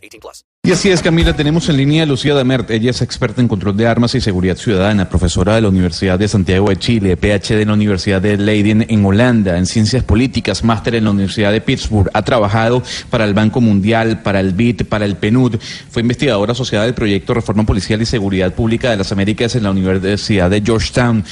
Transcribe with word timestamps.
18 0.00 0.20
plus. 0.20 0.44
Y 0.62 0.72
así 0.72 0.90
es, 0.90 1.02
Camila, 1.02 1.34
tenemos 1.34 1.68
en 1.68 1.76
línea 1.76 2.04
a 2.04 2.06
Lucía 2.06 2.34
Damert. 2.34 2.70
Ella 2.70 2.90
es 2.90 3.02
experta 3.02 3.40
en 3.40 3.48
control 3.48 3.76
de 3.76 3.86
armas 3.86 4.14
y 4.14 4.20
seguridad 4.20 4.56
ciudadana, 4.56 5.08
profesora 5.08 5.54
de 5.54 5.62
la 5.62 5.68
Universidad 5.68 6.18
de 6.18 6.28
Santiago 6.28 6.68
de 6.68 6.76
Chile, 6.78 7.16
PhD 7.16 7.62
en 7.62 7.68
la 7.68 7.74
Universidad 7.74 8.22
de 8.22 8.36
Leiden 8.36 8.86
en 8.88 9.04
Holanda, 9.04 9.58
en 9.58 9.66
ciencias 9.66 10.04
políticas, 10.04 10.64
máster 10.64 10.94
en 10.94 11.04
la 11.04 11.10
Universidad 11.10 11.52
de 11.52 11.60
Pittsburgh. 11.60 12.10
Ha 12.14 12.22
trabajado 12.22 12.82
para 13.10 13.24
el 13.24 13.34
Banco 13.34 13.60
Mundial, 13.60 14.22
para 14.22 14.40
el 14.40 14.52
BID, 14.52 14.86
para 14.86 15.04
el 15.04 15.16
PNUD. 15.16 15.56
Fue 15.90 16.02
investigadora 16.02 16.52
asociada 16.52 16.84
del 16.84 16.94
proyecto 16.94 17.34
Reforma 17.34 17.64
Policial 17.64 18.00
y 18.02 18.06
Seguridad 18.06 18.54
Pública 18.54 18.90
de 18.90 18.96
las 18.96 19.12
Américas 19.12 19.54
en 19.56 19.64
la 19.64 19.70
Universidad 19.70 19.90
Universidad 20.00 20.50
de 20.50 20.60
Georgetown. 20.60 21.24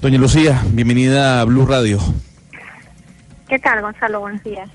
Doña 0.00 0.18
Lucía, 0.18 0.62
bienvenida 0.72 1.40
a 1.40 1.44
Blue 1.44 1.66
Radio. 1.66 1.98
¿Qué 3.48 3.58
tal, 3.58 3.80
Gonzalo? 3.80 4.20
Buenos 4.20 4.42
días. 4.42 4.68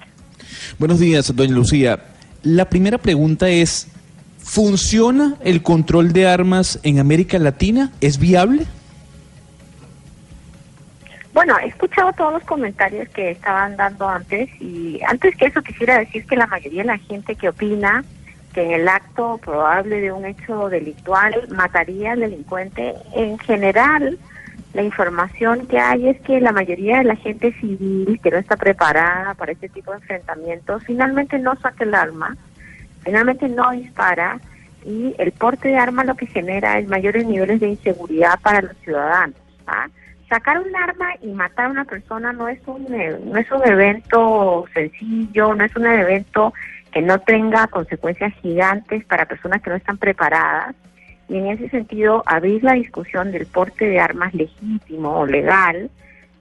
Buenos 0.80 1.00
días, 1.00 1.36
doña 1.36 1.54
Lucía. 1.54 2.00
La 2.44 2.66
primera 2.66 2.98
pregunta 2.98 3.50
es, 3.50 3.88
¿funciona 4.40 5.36
el 5.44 5.62
control 5.62 6.12
de 6.12 6.28
armas 6.28 6.80
en 6.82 7.00
América 7.00 7.38
Latina? 7.38 7.92
¿Es 8.02 8.18
viable? 8.18 8.66
Bueno, 11.34 11.58
he 11.60 11.68
escuchado 11.68 12.12
todos 12.14 12.34
los 12.34 12.44
comentarios 12.44 13.08
que 13.10 13.32
estaban 13.32 13.78
dando 13.78 14.10
antes 14.10 14.50
y 14.60 15.00
antes 15.08 15.36
que 15.38 15.46
eso 15.46 15.62
quisiera 15.62 16.00
decir 16.00 16.26
que 16.26 16.36
la 16.36 16.48
mayoría 16.48 16.82
de 16.82 16.88
la 16.88 16.98
gente 16.98 17.36
que 17.36 17.50
opina 17.50 18.04
que 18.54 18.64
en 18.64 18.72
el 18.72 18.88
acto 18.88 19.38
probable 19.38 20.02
de 20.02 20.12
un 20.12 20.26
hecho 20.26 20.68
delictual 20.68 21.48
mataría 21.52 22.14
al 22.14 22.20
delincuente, 22.20 22.96
en 23.16 23.38
general 23.40 24.20
la 24.74 24.84
información 24.84 25.68
que 25.68 25.80
hay 25.80 26.08
es 26.08 26.22
que 26.22 26.40
la 26.40 26.54
mayoría 26.54 27.00
de 27.00 27.04
la 27.04 27.16
gente 27.16 27.52
civil 27.60 28.20
que 28.24 28.32
no 28.32 28.38
está 28.38 28.56
preparada 28.56 29.34
para 29.34 29.52
este 29.52 29.68
tipo 29.70 29.92
de 29.92 29.98
enfrentamientos 29.98 30.84
finalmente 30.86 31.38
no 31.40 31.56
saca 31.58 31.84
el 31.84 31.94
arma, 31.94 32.38
finalmente 33.04 33.50
no 33.50 33.72
dispara 33.72 34.40
y 34.86 35.14
el 35.18 35.32
porte 35.34 35.70
de 35.70 35.78
arma 35.78 36.04
lo 36.04 36.16
que 36.16 36.26
genera 36.26 36.80
es 36.80 36.88
mayores 36.88 37.26
niveles 37.26 37.60
de 37.60 37.70
inseguridad 37.70 38.40
para 38.42 38.62
los 38.62 38.78
ciudadanos. 38.78 39.36
¿ah? 39.68 39.88
Sacar 40.30 40.60
un 40.60 40.74
arma 40.76 41.10
y 41.22 41.28
matar 41.28 41.66
a 41.66 41.72
una 41.72 41.86
persona 41.86 42.32
no 42.32 42.48
es 42.48 42.60
un 42.66 42.86
no 42.86 43.38
es 43.38 43.52
un 43.52 43.68
evento 43.68 44.66
sencillo, 44.74 45.54
no 45.54 45.66
es 45.66 45.76
un 45.76 45.86
evento 45.86 46.54
que 46.94 47.02
no 47.02 47.20
tenga 47.20 47.68
consecuencias 47.68 48.34
gigantes 48.42 49.04
para 49.06 49.26
personas 49.26 49.62
que 49.62 49.70
no 49.70 49.76
están 49.76 49.98
preparadas. 49.98 50.76
Y 51.32 51.38
en 51.38 51.48
ese 51.48 51.70
sentido, 51.70 52.24
abrir 52.26 52.62
la 52.62 52.74
discusión 52.74 53.32
del 53.32 53.46
porte 53.46 53.86
de 53.86 54.02
armas 54.02 54.34
legítimo 54.34 55.18
o 55.18 55.26
legal 55.26 55.90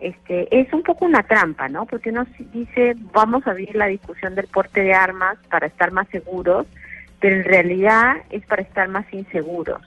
este, 0.01 0.49
es 0.51 0.73
un 0.73 0.83
poco 0.83 1.05
una 1.05 1.23
trampa, 1.23 1.69
¿no? 1.69 1.87
Porque 1.87 2.11
uno 2.11 2.27
dice, 2.53 2.97
vamos 3.13 3.47
a 3.47 3.53
abrir 3.53 3.77
la 3.77 3.87
discusión 3.87 4.35
del 4.35 4.49
porte 4.49 4.83
de 4.83 4.93
armas 4.93 5.39
para 5.49 5.69
estar 5.69 5.93
más 5.93 6.09
seguros, 6.09 6.67
pero 7.21 7.37
en 7.37 7.45
realidad 7.45 8.17
es 8.31 8.45
para 8.47 8.63
estar 8.63 8.89
más 8.89 9.05
inseguros. 9.13 9.81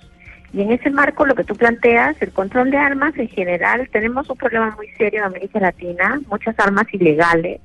Y 0.54 0.62
en 0.62 0.72
ese 0.72 0.90
marco, 0.90 1.26
lo 1.26 1.36
que 1.36 1.44
tú 1.44 1.58
planteas, 1.58 2.16
el 2.22 2.32
control 2.32 2.72
de 2.72 2.78
armas 2.78 3.14
en 3.18 3.28
general, 3.28 3.90
tenemos 3.92 4.30
un 4.30 4.38
problema 4.38 4.74
muy 4.78 4.88
serio 4.92 5.20
en 5.20 5.26
América 5.26 5.60
Latina, 5.60 6.22
muchas 6.30 6.58
armas 6.60 6.86
ilegales, 6.94 7.60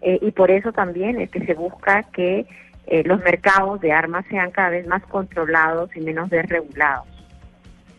eh, 0.00 0.18
y 0.22 0.30
por 0.30 0.50
eso 0.50 0.72
también 0.72 1.20
es 1.20 1.28
que 1.28 1.44
se 1.44 1.52
busca 1.52 2.02
que 2.04 2.46
eh, 2.86 3.02
los 3.04 3.20
mercados 3.20 3.80
de 3.80 3.92
armas 3.92 4.24
sean 4.28 4.50
cada 4.50 4.70
vez 4.70 4.86
más 4.86 5.02
controlados 5.04 5.90
y 5.96 6.00
menos 6.00 6.30
desregulados. 6.30 7.06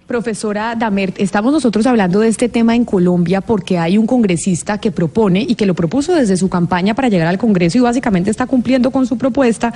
Profesora 0.07 0.75
Damert, 0.75 1.17
estamos 1.19 1.53
nosotros 1.53 1.88
hablando 1.88 2.19
de 2.19 2.27
este 2.27 2.49
tema 2.49 2.75
en 2.75 2.83
Colombia 2.83 3.39
porque 3.39 3.77
hay 3.77 3.97
un 3.97 4.05
congresista 4.05 4.77
que 4.77 4.91
propone 4.91 5.41
y 5.41 5.55
que 5.55 5.66
lo 5.66 5.75
propuso 5.75 6.13
desde 6.13 6.35
su 6.35 6.49
campaña 6.49 6.93
para 6.93 7.07
llegar 7.07 7.27
al 7.27 7.38
Congreso 7.38 7.77
y 7.77 7.81
básicamente 7.81 8.29
está 8.29 8.45
cumpliendo 8.45 8.91
con 8.91 9.07
su 9.07 9.17
propuesta 9.17 9.73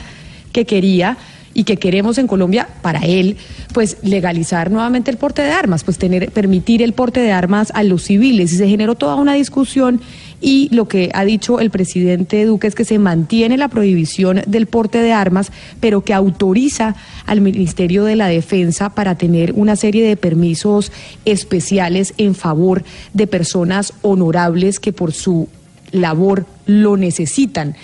que 0.51 0.65
quería 0.65 1.17
y 1.53 1.63
que 1.63 1.77
queremos 1.77 2.17
en 2.19 2.27
Colombia 2.27 2.67
para 2.81 2.99
él, 2.99 3.37
pues 3.73 3.97
legalizar 4.03 4.69
nuevamente 4.69 5.09
el 5.09 5.17
porte 5.17 5.41
de 5.41 5.51
armas, 5.51 5.83
pues 5.83 5.97
tener 5.97 6.29
permitir 6.31 6.83
el 6.83 6.93
porte 6.93 7.19
de 7.19 7.31
armas 7.31 7.71
a 7.73 7.81
los 7.83 8.03
civiles 8.03 8.53
y 8.53 8.57
se 8.57 8.67
generó 8.67 8.93
toda 8.93 9.15
una 9.15 9.33
discusión 9.33 10.01
y 10.39 10.69
lo 10.71 10.87
que 10.87 11.09
ha 11.13 11.25
dicho 11.25 11.59
el 11.59 11.71
presidente 11.71 12.45
Duque 12.45 12.67
es 12.67 12.75
que 12.75 12.85
se 12.85 12.99
mantiene 12.99 13.57
la 13.57 13.69
prohibición 13.69 14.41
del 14.45 14.67
porte 14.67 15.01
de 15.01 15.11
armas, 15.11 15.51
pero 15.79 16.01
que 16.01 16.13
autoriza 16.13 16.95
al 17.25 17.41
Ministerio 17.41 18.03
de 18.03 18.15
la 18.15 18.27
Defensa 18.27 18.89
para 18.89 19.15
tener 19.15 19.53
una 19.53 19.75
serie 19.75 20.07
de 20.07 20.15
permisos 20.15 20.91
especiales 21.25 22.13
en 22.17 22.35
favor 22.35 22.83
de 23.13 23.27
personas 23.27 23.93
honorables 24.03 24.79
que 24.79 24.93
por 24.93 25.11
su 25.11 25.47
labor 25.91 26.45
lo 26.65 26.97
necesitan. 26.97 27.75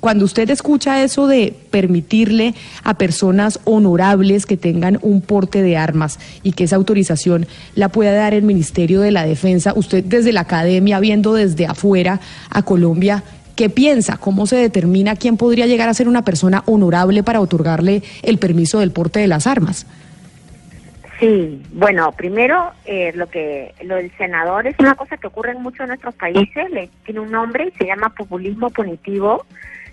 Cuando 0.00 0.24
usted 0.24 0.48
escucha 0.48 1.02
eso 1.02 1.26
de 1.26 1.54
permitirle 1.70 2.54
a 2.82 2.94
personas 2.94 3.60
honorables 3.64 4.46
que 4.46 4.56
tengan 4.56 4.98
un 5.02 5.20
porte 5.20 5.62
de 5.62 5.76
armas 5.76 6.18
y 6.42 6.52
que 6.52 6.64
esa 6.64 6.76
autorización 6.76 7.46
la 7.74 7.90
pueda 7.90 8.12
dar 8.12 8.32
el 8.32 8.42
Ministerio 8.42 9.02
de 9.02 9.10
la 9.10 9.26
Defensa, 9.26 9.74
usted 9.76 10.02
desde 10.02 10.32
la 10.32 10.40
academia, 10.40 11.00
viendo 11.00 11.34
desde 11.34 11.66
afuera 11.66 12.18
a 12.48 12.62
Colombia, 12.62 13.22
¿qué 13.56 13.68
piensa? 13.68 14.16
¿Cómo 14.16 14.46
se 14.46 14.56
determina 14.56 15.16
quién 15.16 15.36
podría 15.36 15.66
llegar 15.66 15.90
a 15.90 15.94
ser 15.94 16.08
una 16.08 16.22
persona 16.22 16.62
honorable 16.64 17.22
para 17.22 17.42
otorgarle 17.42 18.02
el 18.22 18.38
permiso 18.38 18.80
del 18.80 18.92
porte 18.92 19.20
de 19.20 19.28
las 19.28 19.46
armas? 19.46 19.86
Sí, 21.18 21.62
bueno, 21.74 22.12
primero 22.12 22.72
eh, 22.86 23.12
lo 23.14 23.26
que 23.28 23.74
lo 23.84 23.96
del 23.96 24.10
senador 24.16 24.66
es 24.66 24.76
una 24.78 24.94
cosa 24.94 25.18
que 25.18 25.26
ocurre 25.26 25.52
en 25.52 25.60
muchos 25.60 25.80
de 25.80 25.88
nuestros 25.88 26.14
países, 26.14 26.70
le, 26.70 26.88
tiene 27.04 27.20
un 27.20 27.30
nombre 27.30 27.66
y 27.68 27.76
se 27.76 27.84
llama 27.84 28.08
populismo 28.16 28.70
punitivo 28.70 29.44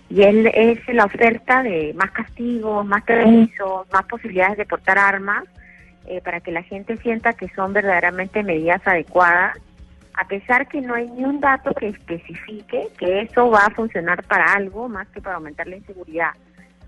y 0.09 0.23
él 0.23 0.47
es 0.53 0.79
la 0.87 1.05
oferta 1.05 1.63
de 1.63 1.93
más 1.95 2.11
castigos, 2.11 2.85
más 2.85 3.03
permisos, 3.03 3.87
más 3.91 4.05
posibilidades 4.05 4.57
de 4.57 4.65
portar 4.65 4.97
armas 4.97 5.43
eh, 6.05 6.21
para 6.21 6.39
que 6.39 6.51
la 6.51 6.63
gente 6.63 6.95
sienta 6.97 7.33
que 7.33 7.49
son 7.49 7.73
verdaderamente 7.73 8.41
medidas 8.41 8.81
adecuadas, 8.85 9.57
a 10.13 10.25
pesar 10.27 10.67
que 10.67 10.79
no 10.81 10.95
hay 10.95 11.09
ni 11.09 11.25
un 11.25 11.39
dato 11.41 11.73
que 11.73 11.89
especifique 11.89 12.87
que 12.97 13.21
eso 13.21 13.49
va 13.49 13.65
a 13.65 13.69
funcionar 13.71 14.23
para 14.23 14.53
algo 14.53 14.87
más 14.87 15.07
que 15.09 15.21
para 15.21 15.35
aumentar 15.35 15.67
la 15.67 15.75
inseguridad. 15.75 16.31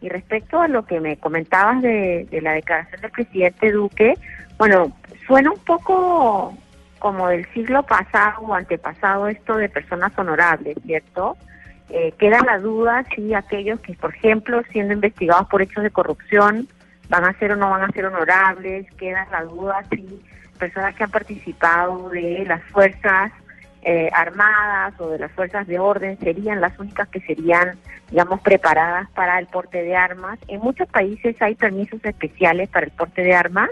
Y 0.02 0.08
respecto 0.08 0.62
a 0.62 0.70
lo 0.70 0.86
que 0.86 1.02
me 1.02 1.18
comentabas 1.18 1.82
de, 1.82 2.26
de 2.32 2.42
la 2.42 2.54
declaración 2.54 3.02
del 3.02 3.12
presidente 3.12 3.72
Duque, 3.72 4.14
bueno, 4.58 4.94
suena 5.28 5.52
un 5.52 5.60
poco 5.60 6.58
como 7.00 7.28
del 7.28 7.46
siglo 7.54 7.84
pasado 7.84 8.42
o 8.42 8.54
antepasado 8.54 9.28
esto 9.28 9.58
de 9.58 9.68
personas 9.68 10.18
honorables, 10.18 10.78
¿cierto? 10.86 11.36
Eh, 11.90 12.14
queda 12.18 12.40
la 12.46 12.60
duda 12.60 13.04
si 13.16 13.34
aquellos 13.34 13.80
que, 13.80 13.94
por 13.94 14.14
ejemplo, 14.14 14.62
siendo 14.72 14.94
investigados 14.94 15.48
por 15.48 15.62
hechos 15.62 15.84
de 15.84 15.90
corrupción, 15.90 16.68
van 17.10 17.26
a 17.26 17.34
ser 17.40 17.54
o 17.54 17.56
no 17.56 17.70
van 17.70 17.84
a 17.84 17.92
ser 17.92 18.06
honorables, 18.06 18.86
queda 18.94 19.28
la 19.32 19.44
duda 19.44 19.84
si 19.90 20.22
personas 20.60 20.94
que 20.96 21.04
han 21.04 21.12
participado 21.12 22.10
de 22.10 22.46
las 22.46 22.62
fuerzas 22.66 23.32
eh, 23.82 24.10
armadas 24.14 24.94
o 25.00 25.10
de 25.10 25.20
las 25.20 25.32
fuerzas 25.32 25.66
de 25.66 25.80
orden 25.80 26.20
serían 26.20 26.62
las 26.62 26.78
únicas 26.78 27.08
que 27.08 27.22
serían, 27.22 27.78
digamos, 28.12 28.42
preparadas 28.42 29.10
para 29.12 29.40
el 29.40 29.48
porte 29.48 29.82
de 29.82 29.96
armas. 29.96 30.38
En 30.48 30.60
muchos 30.60 30.88
países 30.90 31.42
hay 31.42 31.56
permisos 31.56 32.04
especiales 32.04 32.70
para 32.70 32.86
el 32.86 32.92
porte 32.92 33.24
de 33.24 33.34
armas 33.34 33.70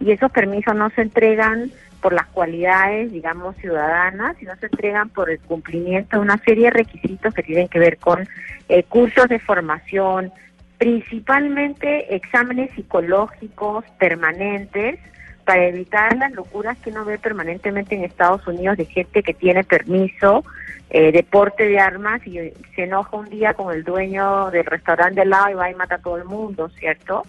y 0.00 0.10
esos 0.10 0.30
permisos 0.30 0.74
no 0.74 0.90
se 0.90 1.02
entregan 1.02 1.70
por 2.00 2.12
las 2.12 2.26
cualidades, 2.26 3.10
digamos, 3.12 3.56
ciudadanas, 3.56 4.36
sino 4.38 4.54
se 4.56 4.66
entregan 4.66 5.08
por 5.08 5.30
el 5.30 5.40
cumplimiento 5.40 6.18
de 6.18 6.22
una 6.22 6.36
serie 6.38 6.66
de 6.66 6.72
requisitos 6.72 7.32
que 7.32 7.42
tienen 7.42 7.68
que 7.68 7.78
ver 7.78 7.96
con 7.96 8.28
eh, 8.68 8.82
cursos 8.82 9.28
de 9.28 9.38
formación, 9.38 10.30
principalmente 10.76 12.14
exámenes 12.14 12.70
psicológicos 12.74 13.86
permanentes 13.98 14.98
para 15.44 15.66
evitar 15.66 16.16
las 16.16 16.32
locuras 16.32 16.76
que 16.78 16.90
uno 16.90 17.04
ve 17.04 17.18
permanentemente 17.18 17.94
en 17.94 18.04
Estados 18.04 18.46
Unidos 18.46 18.76
de 18.76 18.84
gente 18.84 19.22
que 19.22 19.32
tiene 19.32 19.64
permiso 19.64 20.44
eh, 20.90 21.10
de 21.10 21.26
de 21.56 21.78
armas 21.78 22.26
y 22.26 22.52
se 22.74 22.84
enoja 22.84 23.16
un 23.16 23.28
día 23.28 23.54
con 23.54 23.74
el 23.74 23.82
dueño 23.82 24.50
del 24.50 24.64
restaurante 24.64 25.22
al 25.22 25.30
lado 25.30 25.50
y 25.50 25.54
va 25.54 25.70
y 25.70 25.74
mata 25.74 25.96
a 25.96 25.98
todo 25.98 26.18
el 26.18 26.24
mundo, 26.24 26.68
¿cierto? 26.68 27.24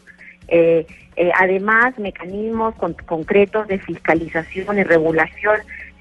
Eh, 0.47 0.86
eh, 1.15 1.31
además, 1.39 1.97
mecanismos 1.97 2.75
concretos 3.06 3.68
de 3.68 3.80
fiscalización 3.80 4.77
y 4.77 4.83
regulación. 4.83 5.57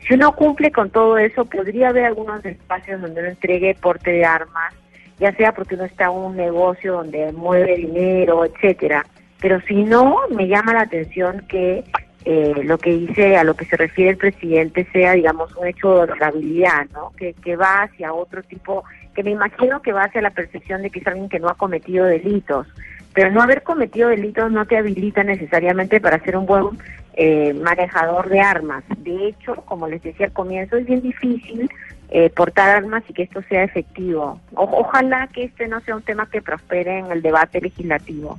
Si 0.06 0.14
uno 0.14 0.35
cumple 0.35 0.70
con 0.70 0.91
todo 0.91 1.19
eso, 1.19 1.44
podría 1.44 1.88
haber 1.88 2.05
algunos 2.06 2.44
espacios 2.44 3.00
donde 3.00 3.20
uno 3.20 3.31
entregue 3.31 3.75
porte 3.75 4.11
de 4.11 4.25
armas 4.25 4.75
ya 5.19 5.32
sea 5.37 5.52
porque 5.52 5.75
uno 5.75 5.85
está 5.85 6.05
en 6.05 6.11
un 6.11 6.37
negocio 6.37 6.94
donde 6.94 7.32
mueve 7.32 7.76
dinero, 7.76 8.44
etcétera. 8.44 9.05
Pero 9.41 9.61
si 9.62 9.85
no, 9.85 10.17
me 10.31 10.49
llama 10.49 10.75
la 10.75 10.82
atención 10.82 11.44
que 11.49 11.85
eh, 12.25 12.55
lo 12.64 12.79
que 12.79 12.90
dice, 12.90 13.37
a 13.37 13.44
lo 13.44 13.55
que 13.55 13.67
se 13.67 13.76
refiere 13.76 14.11
el 14.11 14.17
presidente 14.17 14.87
sea, 14.93 15.12
digamos, 15.12 15.55
un 15.56 15.67
hecho 15.67 15.94
de 15.94 16.00
honorabilidad, 16.02 16.87
¿no? 16.93 17.12
Que, 17.17 17.35
que 17.35 17.55
va 17.55 17.82
hacia 17.82 18.14
otro 18.14 18.43
tipo, 18.43 18.85
que 19.14 19.23
me 19.23 19.31
imagino 19.31 19.82
que 19.82 19.93
va 19.93 20.05
hacia 20.05 20.23
la 20.23 20.31
percepción 20.31 20.82
de 20.82 20.90
que 20.90 21.00
es 21.00 21.06
alguien 21.06 21.29
que 21.29 21.38
no 21.38 21.49
ha 21.49 21.55
cometido 21.55 22.06
delitos. 22.06 22.67
Pero 23.14 23.31
no 23.31 23.40
haber 23.40 23.62
cometido 23.62 24.08
delitos 24.08 24.50
no 24.50 24.66
te 24.66 24.76
habilita 24.76 25.22
necesariamente 25.22 26.00
para 26.00 26.19
ser 26.19 26.37
un 26.37 26.46
buen 26.46 26.66
eh, 27.14 27.55
manejador 27.55 28.28
de 28.28 28.40
armas. 28.40 28.84
De 28.99 29.28
hecho, 29.28 29.55
como 29.66 29.87
les 29.87 30.02
decía 30.02 30.26
al 30.26 30.32
comienzo, 30.32 30.76
es 30.76 30.84
bien 30.84 31.00
difícil 31.00 31.70
eh, 32.11 32.28
portar 32.31 32.70
armas 32.70 33.05
y 33.08 33.12
que 33.12 33.22
esto 33.22 33.40
sea 33.49 33.64
efectivo. 33.64 34.40
ojalá 34.55 35.28
que 35.28 35.44
este 35.44 35.69
no 35.69 35.81
sea 35.81 35.96
un 35.96 36.02
tema 36.02 36.28
que 36.28 36.43
prospere 36.43 36.99
en 36.99 37.11
el 37.11 37.22
debate 37.22 37.61
legislativo. 37.61 38.38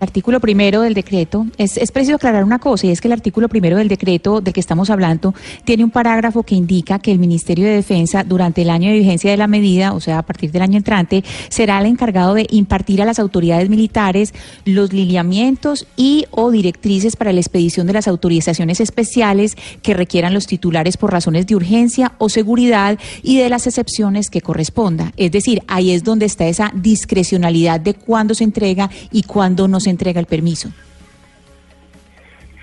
Artículo 0.00 0.40
primero 0.40 0.80
del 0.80 0.94
decreto, 0.94 1.46
es, 1.58 1.78
preciso 1.92 2.16
aclarar 2.16 2.42
una 2.42 2.58
cosa, 2.58 2.86
y 2.86 2.90
es 2.90 3.00
que 3.00 3.08
el 3.08 3.12
artículo 3.12 3.48
primero 3.48 3.76
del 3.76 3.88
decreto 3.88 4.40
del 4.40 4.54
que 4.54 4.60
estamos 4.60 4.88
hablando 4.88 5.34
tiene 5.64 5.84
un 5.84 5.90
parágrafo 5.90 6.42
que 6.42 6.54
indica 6.54 6.98
que 6.98 7.12
el 7.12 7.18
Ministerio 7.18 7.66
de 7.66 7.72
Defensa, 7.72 8.24
durante 8.24 8.62
el 8.62 8.70
año 8.70 8.90
de 8.90 8.98
vigencia 8.98 9.30
de 9.30 9.36
la 9.36 9.46
medida, 9.46 9.92
o 9.92 10.00
sea, 10.00 10.18
a 10.18 10.22
partir 10.22 10.50
del 10.50 10.62
año 10.62 10.78
entrante, 10.78 11.22
será 11.50 11.78
el 11.80 11.86
encargado 11.86 12.34
de 12.34 12.46
impartir 12.50 13.02
a 13.02 13.04
las 13.04 13.18
autoridades 13.18 13.68
militares 13.68 14.32
los 14.64 14.92
lineamientos 14.92 15.86
y 15.96 16.24
o 16.30 16.50
directrices 16.50 17.16
para 17.16 17.32
la 17.32 17.40
expedición 17.40 17.86
de 17.86 17.92
las 17.92 18.08
autorizaciones 18.08 18.80
especiales 18.80 19.56
que 19.82 19.94
requieran 19.94 20.32
los 20.32 20.46
titulares 20.46 20.96
por 20.96 21.12
razones 21.12 21.46
de 21.46 21.56
urgencia 21.56 22.12
o 22.18 22.30
seguridad 22.30 22.98
y 23.22 23.36
de 23.36 23.50
las 23.50 23.66
excepciones 23.66 24.30
que 24.30 24.40
corresponda. 24.40 25.12
Es 25.18 25.30
decir, 25.32 25.62
ahí 25.66 25.90
es 25.90 26.04
donde 26.04 26.26
está 26.26 26.46
esa 26.46 26.72
discrecionalidad 26.74 27.80
de 27.80 27.94
cuándo 27.94 28.34
se 28.34 28.44
entrega 28.44 28.90
y 29.12 29.24
cuándo 29.24 29.68
no 29.68 29.80
se 29.80 29.89
entrega 29.90 30.20
el 30.20 30.26
permiso. 30.26 30.70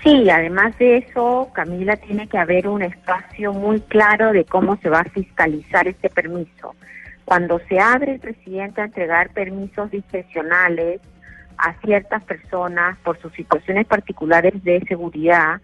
Sí, 0.02 0.30
además 0.30 0.78
de 0.78 0.98
eso, 0.98 1.50
Camila, 1.52 1.96
tiene 1.96 2.28
que 2.28 2.38
haber 2.38 2.68
un 2.68 2.82
espacio 2.82 3.52
muy 3.52 3.80
claro 3.80 4.32
de 4.32 4.44
cómo 4.44 4.76
se 4.76 4.88
va 4.88 5.00
a 5.00 5.04
fiscalizar 5.04 5.88
este 5.88 6.08
permiso. 6.08 6.74
Cuando 7.24 7.60
se 7.68 7.80
abre 7.80 8.12
el 8.12 8.20
presidente 8.20 8.80
a 8.80 8.84
entregar 8.84 9.30
permisos 9.30 9.90
discrecionales 9.90 11.00
a 11.58 11.74
ciertas 11.84 12.22
personas 12.24 12.96
por 12.98 13.20
sus 13.20 13.32
situaciones 13.32 13.86
particulares 13.86 14.62
de 14.62 14.80
seguridad, 14.88 15.60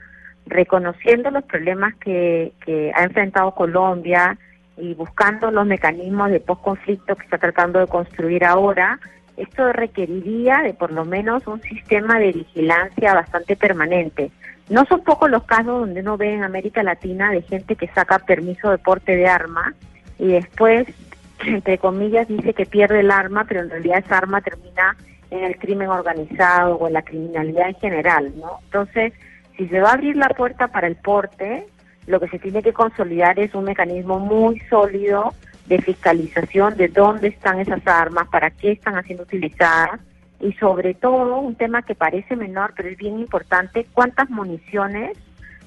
reconociendo 0.47 1.31
los 1.31 1.45
problemas 1.45 1.95
que, 1.95 2.53
que 2.67 2.93
ha 2.95 3.05
enfrentado 3.05 3.55
Colombia 3.55 4.37
y 4.77 4.95
buscando 4.95 5.51
los 5.53 5.65
mecanismos 5.65 6.31
de 6.31 6.41
post-conflicto 6.41 7.15
que 7.17 7.25
está 7.25 7.39
tratando 7.39 7.79
de 7.79 7.87
construir 7.87 8.45
ahora, 8.45 8.99
esto 9.37 9.73
requeriría 9.73 10.63
de 10.63 10.75
por 10.75 10.93
lo 10.93 11.05
menos 11.05 11.47
un 11.47 11.61
sistema 11.63 12.19
de 12.19 12.33
vigilancia 12.33 13.15
bastante 13.15 13.57
permanente. 13.57 14.31
No 14.69 14.85
son 14.87 15.03
pocos 15.03 15.31
los 15.31 15.45
casos 15.45 15.81
donde 15.81 16.01
uno 16.01 16.17
ve 16.17 16.35
en 16.35 16.45
América 16.45 16.83
Latina 16.83 17.31
de 17.31 17.43
gente 17.43 17.77
que 17.77 17.89
saca 17.89 18.19
permiso 18.21 18.71
de 18.71 18.79
porte 18.79 19.17
de 19.17 19.27
arma 19.27 19.75
y 20.19 20.29
después, 20.29 20.87
entre 21.47 21.79
comillas, 21.79 22.29
dice 22.29 22.55
que 22.55 22.67
pierde 22.67 23.01
el 23.01 23.11
arma, 23.11 23.45
pero 23.45 23.61
en 23.61 23.71
realidad 23.71 24.03
esa 24.05 24.19
arma 24.19 24.41
termina 24.41 24.97
en 25.31 25.45
el 25.45 25.59
crimen 25.59 25.89
organizado 25.89 26.77
o 26.77 26.87
en 26.87 26.93
la 26.93 27.03
criminalidad 27.03 27.69
en 27.69 27.75
general, 27.75 28.33
¿no? 28.37 28.61
Entonces, 28.65 29.13
si 29.57 29.69
se 29.69 29.81
va 29.81 29.91
a 29.91 29.95
abrir 29.95 30.17
la 30.17 30.29
puerta 30.29 30.69
para 30.69 30.87
el 30.87 30.97
porte, 30.97 31.67
lo 32.07 32.21
que 32.21 32.29
se 32.29 32.39
tiene 32.39 32.63
que 32.63 32.73
consolidar 32.73 33.39
es 33.39 33.55
un 33.55 33.65
mecanismo 33.65 34.21
muy 34.21 34.61
sólido 34.71 35.35
de 35.67 35.81
fiscalización 35.81 36.77
de 36.77 36.89
dónde 36.89 37.29
están 37.29 37.59
esas 37.59 37.87
armas, 37.87 38.29
para 38.29 38.51
qué 38.51 38.73
están 38.73 39.03
siendo 39.05 39.25
utilizadas 39.25 40.01
y 40.41 40.53
sobre 40.55 40.95
todo 40.95 41.39
un 41.39 41.55
tema 41.55 41.83
que 41.83 41.95
parece 41.95 42.37
menor 42.37 42.75
pero 42.77 42.89
es 42.91 42.99
bien 42.99 43.19
importante, 43.19 43.87
cuántas 43.93 44.29
municiones 44.31 45.17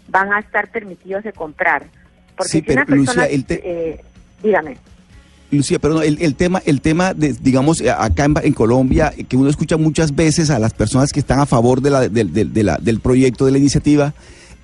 van 0.07 0.31
a 0.31 0.39
estar 0.39 0.69
permitidos 0.69 1.23
de 1.23 1.33
comprar. 1.33 1.85
Porque 2.35 2.51
sí, 2.51 2.61
pero 2.61 2.83
Lucia, 2.87 3.25
el 3.25 3.45
eh, 3.49 4.01
dígame. 4.43 4.77
Lucía, 5.49 5.79
perdón, 5.79 6.03
el, 6.03 6.21
el, 6.21 6.35
tema, 6.35 6.61
el 6.65 6.81
tema 6.81 7.13
de, 7.13 7.33
digamos, 7.33 7.79
eh, 7.81 7.89
acá 7.89 8.25
en, 8.43 8.53
Colombia, 8.53 9.13
que 9.27 9.37
uno 9.37 9.49
escucha 9.49 9.77
muchas 9.77 10.13
veces 10.13 10.49
a 10.49 10.59
las 10.59 10.73
personas 10.73 11.11
que 11.11 11.21
están 11.21 11.39
a 11.39 11.45
favor 11.45 11.81
de 11.81 11.89
la, 11.89 12.09
de 12.09 12.63
la, 12.63 12.77
del 12.77 12.99
proyecto, 12.99 13.45
de 13.45 13.51
la 13.51 13.57
iniciativa, 13.57 14.13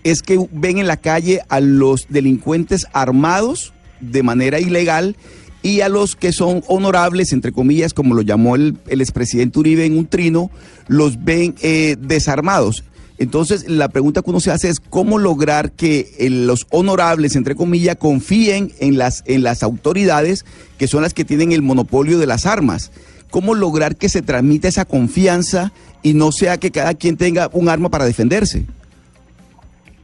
es 0.04 0.22
que 0.22 0.38
ven 0.52 0.78
en 0.78 0.88
la 0.88 0.98
calle 0.98 1.42
a 1.48 1.62
los 1.62 2.08
delincuentes 2.10 2.86
armados 2.92 3.74
de 4.00 4.24
manera 4.24 4.60
ilegal 4.60 5.16
y 5.62 5.80
a 5.80 5.90
los 5.90 6.16
que 6.16 6.34
son 6.34 6.62
honorables, 6.68 7.32
entre 7.32 7.54
comillas, 7.54 7.94
como 7.94 8.14
lo 8.14 8.22
llamó 8.22 8.56
el, 8.56 8.78
el 8.88 9.02
expresidente 9.02 9.60
Uribe 9.60 9.86
en 9.86 9.98
un 9.98 10.08
trino, 10.08 10.52
los 10.88 11.24
ven 11.24 11.56
eh, 11.62 11.96
desarmados. 12.00 12.84
Entonces, 13.18 13.70
la 13.70 13.88
pregunta 13.88 14.22
que 14.22 14.30
uno 14.30 14.42
se 14.42 14.52
hace 14.52 14.68
es 14.68 14.82
cómo 14.82 15.18
lograr 15.18 15.72
que 15.72 16.14
eh, 16.18 16.30
los 16.30 16.68
honorables, 16.72 17.38
entre 17.38 17.56
comillas, 17.56 17.96
confíen 17.96 18.74
en 18.80 18.98
las, 18.98 19.24
en 19.26 19.44
las 19.44 19.64
autoridades 19.64 20.46
que 20.78 20.88
son 20.88 21.04
las 21.04 21.14
que 21.14 21.24
tienen 21.24 21.54
el 21.54 21.62
monopolio 21.62 22.20
de 22.20 22.28
las 22.28 22.46
armas. 22.46 22.92
¿Cómo 23.30 23.56
lograr 23.56 23.96
que 23.96 24.10
se 24.10 24.22
transmita 24.22 24.68
esa 24.68 24.86
confianza 24.86 25.72
y 26.02 26.14
no 26.14 26.32
sea 26.34 26.58
que 26.58 26.72
cada 26.72 26.94
quien 26.96 27.16
tenga 27.16 27.50
un 27.54 27.70
arma 27.70 27.90
para 27.90 28.06
defenderse? 28.06 28.66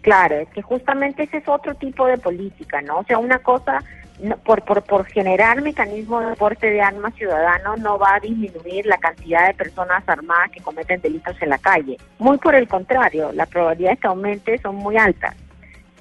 Claro, 0.10 0.38
es 0.38 0.50
que 0.50 0.64
justamente 0.64 1.22
ese 1.22 1.38
es 1.38 1.48
otro 1.48 1.76
tipo 1.76 2.08
de 2.08 2.18
política, 2.18 2.82
¿no? 2.82 2.98
O 2.98 3.04
sea, 3.04 3.20
una 3.20 3.38
cosa, 3.38 3.84
por, 4.44 4.64
por, 4.64 4.82
por 4.82 5.06
generar 5.06 5.62
mecanismos 5.62 6.28
de 6.28 6.36
porte 6.36 6.72
de 6.72 6.82
armas 6.82 7.14
ciudadanos 7.14 7.80
no 7.80 8.00
va 8.00 8.16
a 8.16 8.20
disminuir 8.20 8.88
la 8.88 8.98
cantidad 8.98 9.46
de 9.46 9.54
personas 9.54 10.02
armadas 10.10 10.50
que 10.50 10.62
cometen 10.62 11.00
delitos 11.00 11.40
en 11.44 11.50
la 11.50 11.60
calle. 11.60 11.98
Muy 12.18 12.40
por 12.40 12.56
el 12.56 12.68
contrario, 12.68 13.32
las 13.34 13.48
probabilidades 13.50 14.00
que 14.00 14.08
aumente 14.08 14.58
son 14.58 14.78
muy 14.78 14.98
altas, 14.98 15.36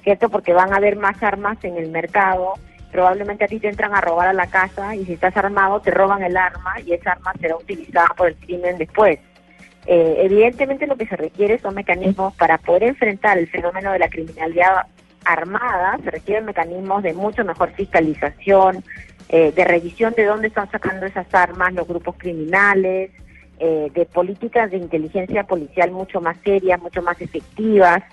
¿cierto? 0.01 0.27
Porque 0.29 0.53
van 0.53 0.73
a 0.73 0.77
haber 0.77 0.95
más 0.95 1.21
armas 1.21 1.63
en 1.63 1.77
el 1.77 1.91
mercado, 1.91 2.55
probablemente 2.91 3.43
a 3.43 3.47
ti 3.47 3.59
te 3.59 3.69
entran 3.69 3.93
a 3.93 4.01
robar 4.01 4.29
a 4.29 4.33
la 4.33 4.47
casa 4.47 4.95
y 4.95 5.05
si 5.05 5.13
estás 5.13 5.37
armado 5.37 5.81
te 5.81 5.91
roban 5.91 6.23
el 6.23 6.35
arma 6.35 6.79
y 6.83 6.93
esa 6.93 7.11
arma 7.11 7.31
será 7.39 7.55
utilizada 7.57 8.07
por 8.17 8.29
el 8.29 8.35
crimen 8.37 8.79
después. 8.79 9.19
Eh, 9.91 10.17
evidentemente 10.23 10.85
lo 10.85 10.95
que 10.97 11.07
se 11.07 11.15
requiere 11.15 11.57
son 11.57 11.73
mecanismos 11.73 12.35
para 12.35 12.59
poder 12.59 12.83
enfrentar 12.83 13.39
el 13.39 13.47
fenómeno 13.47 13.91
de 13.91 13.97
la 13.97 14.07
criminalidad 14.07 14.85
armada, 15.25 15.97
se 16.03 16.11
requieren 16.11 16.45
mecanismos 16.45 17.01
de 17.01 17.15
mucho 17.15 17.43
mejor 17.43 17.71
fiscalización, 17.71 18.83
eh, 19.29 19.51
de 19.51 19.65
revisión 19.65 20.13
de 20.15 20.25
dónde 20.25 20.49
están 20.49 20.69
sacando 20.69 21.07
esas 21.07 21.25
armas 21.33 21.73
los 21.73 21.87
grupos 21.87 22.13
criminales, 22.19 23.09
eh, 23.57 23.87
de 23.91 24.05
políticas 24.05 24.69
de 24.69 24.77
inteligencia 24.77 25.45
policial 25.45 25.89
mucho 25.89 26.21
más 26.21 26.37
serias, 26.43 26.79
mucho 26.79 27.01
más 27.01 27.19
efectivas. 27.19 28.03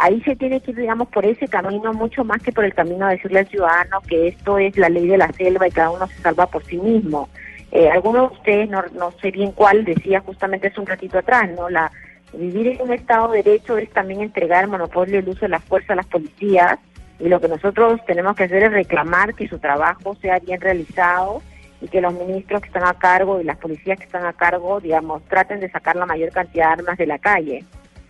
ahí 0.00 0.20
se 0.22 0.34
tiene 0.34 0.60
que 0.60 0.72
ir, 0.72 0.78
digamos, 0.78 1.08
por 1.08 1.24
ese 1.24 1.46
camino 1.46 1.92
mucho 1.92 2.24
más 2.24 2.42
que 2.42 2.52
por 2.52 2.64
el 2.64 2.74
camino 2.74 3.06
de 3.06 3.16
decirle 3.16 3.40
al 3.40 3.48
ciudadano 3.48 4.00
que 4.02 4.28
esto 4.28 4.58
es 4.58 4.76
la 4.76 4.88
ley 4.88 5.06
de 5.06 5.18
la 5.18 5.32
selva 5.32 5.68
y 5.68 5.70
cada 5.70 5.90
uno 5.90 6.08
se 6.08 6.22
salva 6.22 6.46
por 6.46 6.64
sí 6.64 6.76
mismo. 6.76 7.28
Eh, 7.74 7.90
algunos 7.90 8.30
de 8.30 8.36
ustedes, 8.36 8.70
no, 8.70 8.82
no 8.94 9.10
sé 9.20 9.32
bien 9.32 9.50
cuál, 9.50 9.84
decía 9.84 10.20
justamente 10.20 10.68
hace 10.68 10.80
un 10.80 10.86
ratito 10.86 11.18
atrás, 11.18 11.50
¿no? 11.56 11.68
La, 11.68 11.90
vivir 12.32 12.68
en 12.68 12.82
un 12.82 12.92
Estado 12.92 13.32
de 13.32 13.42
Derecho 13.42 13.76
es 13.76 13.90
también 13.90 14.20
entregar 14.20 14.62
el 14.62 14.70
monopolio 14.70 15.16
del 15.16 15.28
uso 15.28 15.40
de 15.40 15.48
la 15.48 15.58
fuerza 15.58 15.92
a 15.92 15.96
las 15.96 16.06
policías 16.06 16.78
y 17.18 17.28
lo 17.28 17.40
que 17.40 17.48
nosotros 17.48 18.00
tenemos 18.06 18.36
que 18.36 18.44
hacer 18.44 18.62
es 18.62 18.72
reclamar 18.72 19.34
que 19.34 19.48
su 19.48 19.58
trabajo 19.58 20.14
sea 20.22 20.38
bien 20.38 20.60
realizado 20.60 21.42
y 21.80 21.88
que 21.88 22.00
los 22.00 22.14
ministros 22.14 22.60
que 22.60 22.68
están 22.68 22.84
a 22.84 22.94
cargo 22.94 23.40
y 23.40 23.44
las 23.44 23.58
policías 23.58 23.98
que 23.98 24.04
están 24.04 24.24
a 24.24 24.32
cargo, 24.32 24.80
digamos, 24.80 25.24
traten 25.24 25.58
de 25.58 25.68
sacar 25.68 25.96
la 25.96 26.06
mayor 26.06 26.30
cantidad 26.30 26.66
de 26.66 26.72
armas 26.74 26.96
de 26.96 27.06
la 27.06 27.18
calle. 27.18 27.64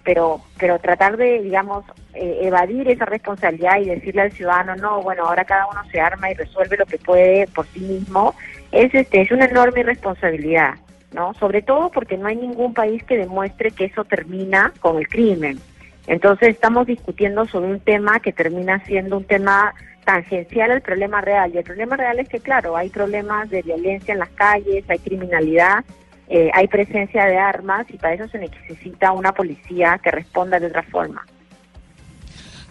Pero, 0.05 0.43
pero 0.59 0.79
tratar 0.79 1.17
de, 1.17 1.41
digamos, 1.41 1.85
eh, 2.13 2.41
evadir 2.43 2.87
esa 2.91 3.07
responsabilidad 3.07 3.81
y 3.81 3.87
decirle 3.87 4.23
al 4.23 4.33
ciudadano, 4.33 4.77
no, 4.77 5.01
bueno, 5.01 5.25
ahora 5.25 5.47
cada 5.47 5.67
uno 5.67 5.81
se 5.91 5.99
arma 5.99 6.31
y 6.31 6.35
resuelve 6.35 6.77
lo 6.77 6.85
que 6.85 6.99
puede 6.99 7.47
por 7.49 7.67
sí 7.69 7.81
mismo, 7.81 8.35
es, 8.75 8.95
este, 8.95 9.23
es 9.23 9.31
una 9.31 9.47
enorme 9.47 9.83
responsabilidad, 9.83 10.75
¿no? 11.13 11.33
Sobre 11.35 11.63
todo 11.63 11.91
porque 11.91 12.19
no 12.19 12.27
hay 12.27 12.37
ningún 12.37 12.75
país 12.75 13.03
que 13.05 13.17
demuestre 13.17 13.71
que 13.71 13.87
eso 13.87 14.05
termina 14.05 14.73
con 14.81 14.99
el 14.99 15.09
crimen. 15.09 15.61
Entonces 16.07 16.49
estamos 16.49 16.87
discutiendo 16.87 17.47
sobre 17.47 17.71
un 17.71 17.81
tema 17.81 18.21
que 18.21 18.33
termina 18.33 18.85
siendo 18.85 19.17
un 19.17 19.25
tema 19.25 19.73
tangencial 20.05 20.73
al 20.73 20.83
problema 20.83 21.21
real. 21.21 21.53
Y 21.55 21.59
el 21.59 21.65
problema 21.65 21.97
real 21.97 22.19
es 22.19 22.29
que, 22.29 22.41
claro, 22.41 22.77
hay 22.77 22.91
problemas 22.91 23.49
de 23.49 23.63
violencia 23.63 24.13
en 24.13 24.19
las 24.19 24.29
calles, 24.31 24.85
hay 24.89 24.99
criminalidad, 24.99 25.85
eh, 26.29 26.51
hay 26.53 26.67
presencia 26.69 27.27
de 27.27 27.39
armas 27.39 27.87
y 27.89 27.97
para 27.97 28.15
eso 28.15 28.29
se 28.29 28.39
necesita 28.39 29.13
una 29.13 29.33
policía 29.33 29.99
que 30.03 30.11
responda 30.11 30.59
de 30.59 30.67
otra 30.67 30.83
forma. 30.83 31.25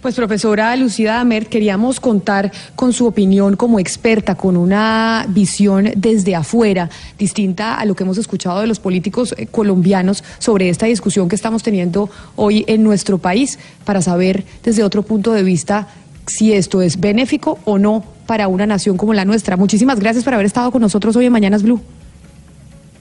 Pues 0.04 0.16
profesora 0.16 0.76
Lucida 0.76 1.14
Damer, 1.14 1.48
queríamos 1.48 2.02
contar 2.02 2.52
con 2.76 2.92
su 2.92 3.08
opinión 3.08 3.56
como 3.56 3.80
experta, 3.80 4.36
con 4.36 4.58
una 4.58 5.26
visión 5.30 5.92
desde 5.96 6.36
afuera, 6.36 6.90
distinta 7.18 7.76
a 7.76 7.86
lo 7.86 7.96
que 7.96 8.04
hemos 8.04 8.18
escuchado 8.18 8.60
de 8.60 8.68
los 8.68 8.82
políticos 8.82 9.34
eh, 9.38 9.48
colombianos 9.48 10.26
sobre 10.40 10.68
esta 10.68 10.88
discusión 10.88 11.30
que 11.30 11.38
estamos 11.38 11.64
teniendo 11.64 12.10
hoy 12.36 12.66
en 12.68 12.84
nuestro 12.84 13.18
país, 13.18 13.60
para 13.86 14.02
saber 14.02 14.44
desde 14.62 14.84
otro 14.84 15.04
punto 15.04 15.32
de 15.32 15.44
vista 15.44 15.88
si 16.28 16.52
esto 16.52 16.82
es 16.82 17.00
benéfico 17.00 17.60
o 17.64 17.78
no 17.78 18.04
para 18.26 18.50
una 18.50 18.66
nación 18.66 18.98
como 18.98 19.14
la 19.14 19.24
nuestra. 19.24 19.56
Muchísimas 19.56 20.02
gracias 20.02 20.26
por 20.26 20.34
haber 20.34 20.48
estado 20.48 20.70
con 20.70 20.82
nosotros 20.82 21.16
hoy 21.16 21.28
en 21.28 21.32
Mañanas 21.32 21.64
Blue. 21.64 21.80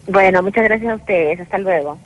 Bueno, 0.07 0.41
muchas 0.41 0.63
gracias 0.63 0.93
a 0.93 0.95
ustedes. 0.95 1.41
Hasta 1.41 1.59
luego. 1.59 1.99